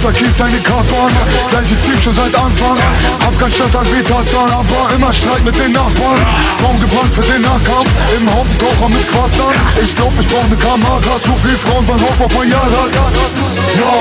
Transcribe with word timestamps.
Großer 0.00 0.12
Kiez, 0.14 0.40
eine 0.40 0.58
Kartbahn 0.60 1.12
Gleiches 1.50 1.80
Team 1.82 2.00
schon 2.00 2.14
seit 2.14 2.34
Anfang. 2.34 2.78
Hab 3.20 3.38
kein 3.38 3.52
Stadtteil 3.52 3.84
wie 3.92 4.02
Tarzan 4.02 4.50
Aber 4.50 4.94
immer 4.94 5.12
Streit 5.12 5.44
mit 5.44 5.58
den 5.58 5.72
Nachbarn. 5.72 6.24
Raum 6.64 6.80
gebrannt 6.80 7.12
für 7.12 7.20
den 7.20 7.42
Nahkampf 7.42 7.90
Im 8.16 8.24
Haupttaucher 8.32 8.88
mit 8.88 9.06
Quarzern. 9.12 9.52
Ich 9.82 9.94
glaub, 9.94 10.12
ich 10.18 10.26
brauch 10.28 10.48
ne 10.48 10.56
Kamera 10.56 11.20
Zu 11.20 11.36
viel 11.36 11.56
Frauen 11.58 11.84
von 11.84 12.00
Hof 12.00 12.18
auf 12.18 12.40
ein 12.40 12.48
Jahr 12.48 12.68
Yo, 13.76 13.92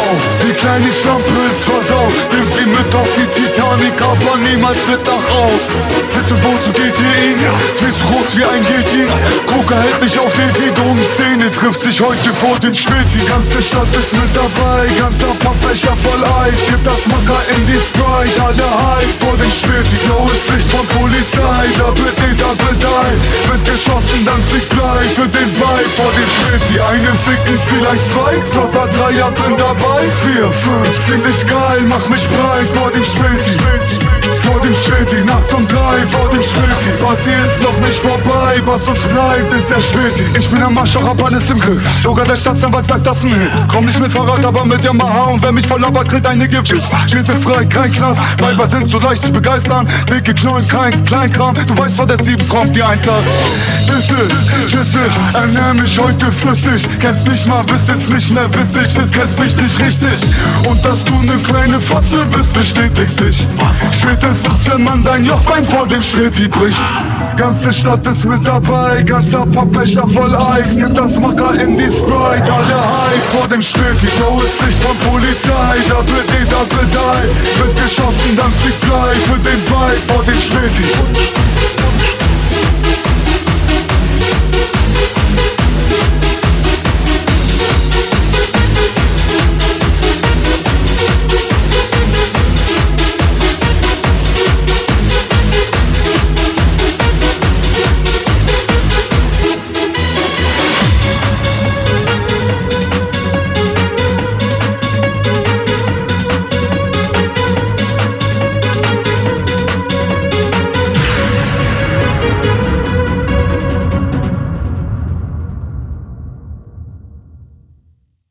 die 0.43 0.53
kleine 0.53 0.87
Schlampe 0.91 1.35
ist 1.51 1.63
versaut. 1.67 2.13
Nimm 2.31 2.47
sie 2.47 2.65
mit 2.65 2.95
auf 2.95 3.09
die 3.19 3.27
Titanic 3.35 3.99
Aber 3.99 4.39
niemals 4.39 4.79
mit 4.87 5.03
nach 5.03 5.25
Haus 5.35 5.67
Sitz 6.07 6.31
im 6.31 6.39
Boot 6.39 6.63
zu 6.63 6.71
GTI 6.71 7.35
Viel 7.75 7.91
zu 7.91 8.05
groß 8.07 8.37
wie 8.37 8.45
ein 8.47 8.63
Yeti 8.63 9.03
Coca 9.47 9.75
hält 9.75 10.01
mich 10.01 10.17
auf 10.17 10.31
den 10.33 10.49
Video 10.55 10.95
Szene 11.11 11.38
trifft 11.59 11.81
sich 11.81 11.99
heute 11.99 12.31
vor 12.33 12.55
Schmidt. 12.61 13.09
Die 13.13 13.25
ganze 13.27 13.61
Stadt 13.61 13.87
ist 13.95 14.13
mit 14.13 14.31
dabei. 14.33 14.87
Ganzer 14.97 15.33
Pappbecher 15.43 15.95
voll 16.03 16.23
Eis. 16.43 16.63
Gib 16.69 16.83
das 16.83 17.05
Macker 17.07 17.41
in 17.55 17.65
die 17.67 17.79
Sprite. 17.79 18.39
Alle 18.41 18.63
hype 18.63 19.15
vor 19.19 19.35
Schmidt. 19.51 19.85
Die 19.91 19.99
blaues 20.07 20.47
Licht 20.55 20.71
von 20.71 20.85
Polizei. 20.87 21.67
Double 21.77 22.11
D, 22.15 22.21
Double 22.39 22.75
Die 22.79 23.15
Wird 23.49 23.63
geschossen, 23.65 24.23
dann 24.25 24.41
fliegt 24.49 24.69
Blei 24.69 25.03
Für 25.15 25.27
den 25.27 25.49
Vibe 25.51 25.89
vor 25.95 26.11
Schmidt. 26.31 26.63
Die 26.71 26.79
einen 26.79 27.15
ficken 27.27 27.59
vielleicht 27.67 28.05
zwei. 28.07 28.39
Flotter 28.51 28.87
Dreier, 28.87 29.31
bin 29.31 29.57
dabei. 29.57 30.07
Vier, 30.23 30.47
fünf, 30.47 30.93
ziemlich 31.05 31.45
geil. 31.45 31.83
Mach 31.87 32.07
mich 32.07 32.27
breit 32.29 32.69
vor 32.69 32.91
dem 32.91 33.03
Schmidt 33.03 33.43
vor 34.37 34.59
dem 34.61 34.73
Schmidt, 34.73 35.25
nachts 35.25 35.53
um 35.53 35.65
drei 35.67 36.05
vor 36.07 36.29
dem 36.29 36.41
Schmidt 36.41 36.99
Party 37.01 37.29
ist 37.43 37.61
noch 37.61 37.77
nicht 37.79 37.99
vorbei, 37.99 38.61
was 38.65 38.87
uns 38.87 39.01
bleibt 39.01 39.51
ist 39.53 39.69
der 39.69 39.81
Schmidt 39.81 40.37
Ich 40.37 40.47
bin 40.49 40.61
am 40.61 40.73
Marsch, 40.73 40.93
doch 40.93 41.07
hab 41.07 41.23
alles 41.23 41.49
im 41.49 41.59
Griff. 41.59 41.81
Sogar 42.03 42.25
der 42.25 42.35
Staatsanwalt 42.35 42.85
sagt 42.85 43.05
das 43.05 43.23
ein 43.23 43.33
Hit. 43.33 43.51
Komm 43.67 43.85
nicht 43.85 43.99
mit 43.99 44.11
Fahrrad, 44.11 44.45
aber 44.45 44.65
mit 44.65 44.83
Yamaha 44.83 45.31
Und 45.31 45.43
wer 45.43 45.51
mich 45.51 45.65
verlabert, 45.65 46.09
kriegt 46.09 46.25
eine 46.27 46.47
Giftschicht 46.47 46.89
Wir 47.11 47.23
sind 47.23 47.39
frei, 47.39 47.65
kein 47.65 47.91
Knast. 47.91 48.21
Weiber 48.39 48.67
sind 48.67 48.87
so 48.87 48.99
leicht 48.99 49.23
zu 49.23 49.31
begeistern. 49.31 49.87
Dicke 50.09 50.33
Knollen, 50.33 50.67
kein 50.67 51.03
Kleinkram. 51.05 51.55
Du 51.67 51.77
weißt, 51.77 51.95
vor 51.95 52.05
der 52.05 52.17
Sieben 52.17 52.47
kommt 52.47 52.75
die 52.75 52.83
Eins 52.83 53.07
ab 53.07 53.23
Ist 53.97 54.11
es, 54.11 54.71
tschüss 54.71 54.95
ist, 54.95 55.35
ernähr 55.35 55.73
mich 55.73 55.99
heute 55.99 56.31
flüssig. 56.31 56.87
Kennst 56.99 57.27
mich 57.27 57.45
mal, 57.45 57.63
bist 57.63 57.89
es 57.89 58.09
nicht 58.09 58.31
mehr 58.31 58.49
witzig 58.53 58.95
Es 58.97 59.11
kennst 59.11 59.39
mich 59.39 59.55
nicht 59.55 59.79
richtig. 59.79 60.25
Und 60.67 60.83
dass 60.85 61.03
du 61.05 61.13
ne 61.21 61.37
kleine 61.43 61.79
Fotze 61.79 62.25
bist, 62.31 62.53
bestätigt 62.53 63.11
sich 63.11 63.47
Spätestens, 64.19 64.69
wenn 64.69 64.83
man 64.83 65.01
dein 65.01 65.23
Jochbein 65.23 65.65
vor 65.65 65.87
dem 65.87 66.03
Schweti 66.03 66.49
bricht. 66.49 66.83
Ganze 67.37 67.71
Stadt 67.71 68.05
ist 68.05 68.25
mit 68.25 68.45
dabei, 68.45 69.01
ganzer 69.01 69.45
Pappbecher 69.45 70.05
voll 70.09 70.35
Eis. 70.35 70.75
Gib 70.75 70.93
das 70.93 71.17
Macker 71.17 71.53
in 71.53 71.77
die 71.77 71.85
Sprite, 71.85 72.51
alle 72.51 72.75
high. 72.75 73.23
Vor 73.31 73.47
dem 73.47 73.61
Späti 73.61 74.07
Blaues 74.17 74.59
Licht 74.65 74.83
von 74.83 74.97
Polizei, 75.09 75.77
Double 75.87 76.23
D, 76.27 76.49
Double 76.49 76.85
Die 76.91 77.59
Wird 77.59 77.75
geschossen, 77.77 78.35
dann 78.35 78.51
fliegt 78.61 78.81
Blei 78.81 79.15
für 79.23 79.39
den 79.39 79.59
Vibe 79.67 80.01
vor 80.07 80.23
dem 80.23 80.39
Späti 80.39 81.48